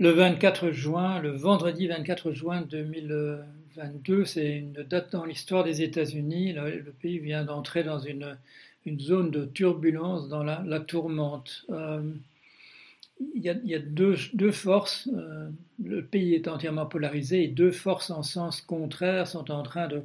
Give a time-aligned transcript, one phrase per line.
[0.00, 6.52] Le 24 juin, le vendredi 24 juin 2022, c'est une date dans l'histoire des États-Unis.
[6.52, 8.36] Le, pays vient d'entrer dans une,
[8.98, 11.64] zone de turbulence, dans la, tourmente.
[11.70, 12.02] Euh,
[13.36, 14.16] il y a, deux,
[14.50, 15.08] forces.
[15.14, 15.48] Euh,
[15.84, 20.02] le pays est entièrement polarisé et deux forces en sens contraire sont en train de,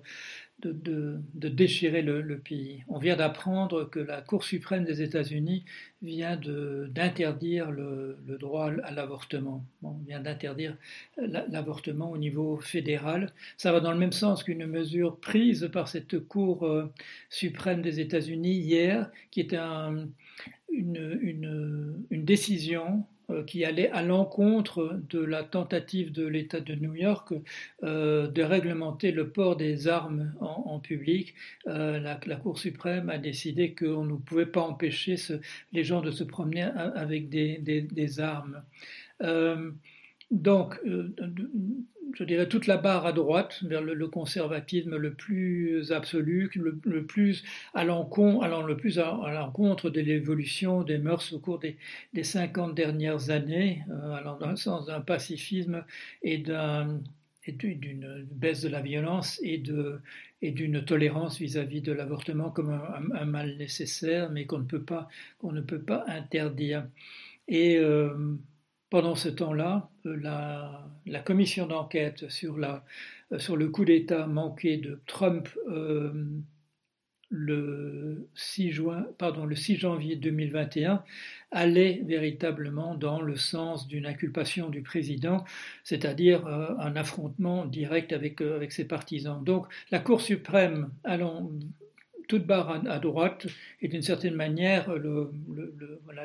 [0.62, 2.84] de, déchirer le, pays.
[2.88, 5.64] On vient d'apprendre que la Cour suprême des États-Unis
[6.02, 9.64] vient d'interdire le, droit à l'avortement.
[9.84, 10.75] on vient d'interdire
[11.18, 13.34] l'avortement au niveau fédéral.
[13.57, 16.92] Ça va dans le même sens qu'une mesure prise par cette Cour euh,
[17.29, 19.57] suprême des États-Unis hier, qui était
[20.71, 23.04] une, décision
[23.46, 27.33] qui allait à l'encontre de la tentative de l'État de New York
[27.83, 31.34] euh, de réglementer le port des armes en, public.
[31.68, 35.16] Euh, la, Cour suprême a décidé qu'on ne pouvait pas empêcher
[35.73, 38.61] les gens de se promener avec des, armes.
[40.31, 40.80] Donc,
[42.14, 47.44] je dirais, toute la barre à droite vers le, conservatisme le plus absolu, le, plus
[47.73, 51.78] à l'encontre, de l'évolution des mœurs au cours des,
[52.14, 55.84] des 50 dernières années, euh, allant dans le sens d'un pacifisme
[56.23, 57.04] et d'une
[58.32, 64.45] baisse de la violence et d'une tolérance vis-à-vis de l'avortement comme un, mal nécessaire, mais
[64.45, 65.08] qu'on ne peut pas
[65.44, 66.88] ne peut pas interdire.
[67.48, 68.36] Et euh,
[68.90, 70.18] pendant ce temps-là, euh,
[71.06, 76.12] la, commission d'enquête sur, euh, sur, le coup d'État manqué de Trump euh,
[77.30, 81.04] le, 6 juin, pardon, le 6 janvier 2021
[81.52, 85.44] allait véritablement dans le sens d'une inculpation du président,
[85.84, 89.44] c'est-à-dire un affrontement direct avec, avec ses partisans.
[89.44, 91.52] Donc la Cour suprême allant
[92.30, 93.48] toute barre à, droite
[93.82, 94.94] et d'une certaine manière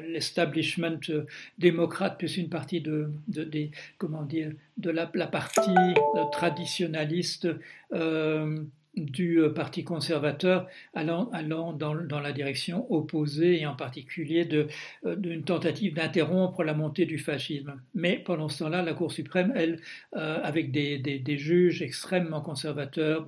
[0.07, 1.27] l'establishment le, euh,
[1.59, 7.49] démocrate plus une partie de, de, comment dire, de la, partie euh, traditionnaliste
[7.93, 8.63] euh,
[8.97, 11.30] du euh, Parti conservateur allant,
[11.73, 14.48] dans, la direction opposée et en particulier
[15.05, 17.80] euh, d'une tentative d'interrompre la montée du fascisme.
[17.95, 19.80] Mais pendant ce temps-là, la Cour suprême, elle,
[20.17, 23.27] euh, avec des, des, juges extrêmement conservateurs,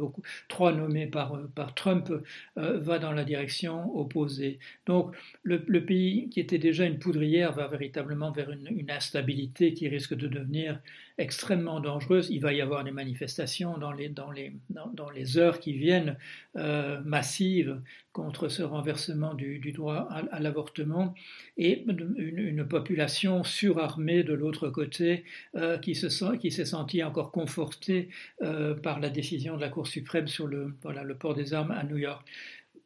[0.48, 2.12] trois nommés par, par Trump,
[2.56, 4.58] va dans la direction opposée.
[4.86, 10.14] Donc le, pays qui était déjà une poudrière va véritablement vers une instabilité qui risque
[10.14, 10.80] de devenir
[11.18, 12.28] extrêmement dangereuse.
[12.30, 16.16] Il va y avoir des manifestations dans les, heures qui viennent,
[16.56, 17.80] euh, massives,
[18.12, 21.14] contre ce renversement du, droit à, l'avortement,
[21.58, 28.08] et une, population surarmée de l'autre côté euh, qui, se sent, s'est sentie encore confortée
[28.42, 30.74] euh, par la décision de la Cour suprême sur le
[31.18, 32.26] port des armes à New York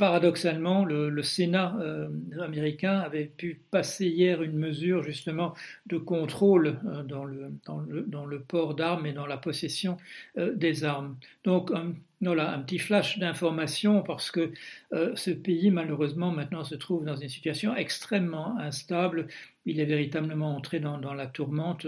[0.01, 2.09] paradoxalement, le, Sénat euh,
[2.41, 5.55] américain avait pu passer hier une mesure justement
[5.89, 9.99] de contrôle euh, dans, le, dans, le, port d'armes et dans la possession
[10.39, 11.17] euh, des armes.
[11.45, 14.53] Donc, un, voilà, un petit flash d'information parce que
[14.91, 19.27] ce pays, malheureusement, maintenant se trouve dans une situation extrêmement instable.
[19.67, 21.87] Il est véritablement entré dans, la tourmente.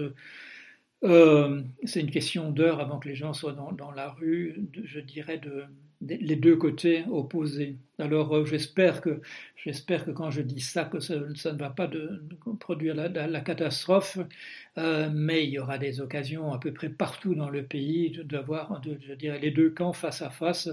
[1.02, 5.38] c'est une question d'heure avant que les gens soient dans, dans la rue, je dirais,
[5.38, 5.64] de,
[6.08, 7.76] les deux côtés opposés.
[7.98, 9.20] Alors euh, j'espère que
[9.56, 12.20] j'espère que quand je dis ça que ça, ne va pas de,
[12.58, 14.18] produire la, catastrophe,
[14.78, 18.80] euh, mais il y aura des occasions à peu près partout dans le pays d'avoir
[19.18, 20.68] dirais les deux camps face à face.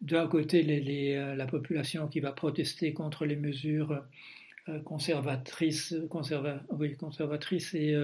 [0.00, 4.02] D'un côté les, euh, la population qui va protester contre les mesures
[4.84, 5.94] conservatrices,
[6.70, 7.94] oui, conservatrices et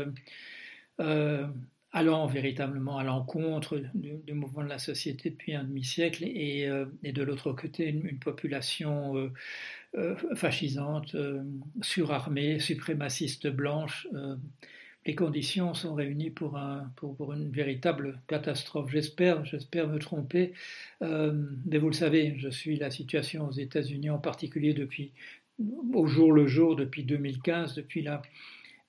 [1.93, 7.23] allant véritablement à l'encontre du, mouvement de la société depuis un demi-siècle et, euh, de
[7.23, 9.33] l'autre côté une, population euh,
[9.97, 11.17] euh, fascisante,
[11.83, 14.07] surarmée, suprémaciste blanche.
[15.05, 16.61] les conditions sont réunies pour,
[16.95, 18.91] pour, une véritable catastrophe.
[18.91, 20.53] J'espère, j'espère me tromper,
[21.01, 25.13] mais vous le savez, je suis la situation aux États-Unis en particulier depuis
[25.93, 28.23] au jour le jour depuis 2015, depuis la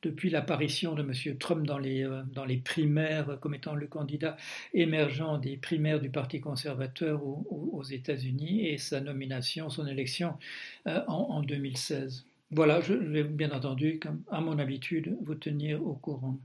[0.01, 1.38] depuis l'apparition de M.
[1.38, 4.37] Trump dans les, euh, dans les primaires comme étant le candidat
[4.73, 10.37] émergent des primaires du Parti conservateur aux, États-Unis et sa nomination, son élection
[10.87, 12.26] euh, en, en 2016.
[12.52, 16.37] Voilà, je vais bien entendu, comme à mon habitude, vous tenir au courant.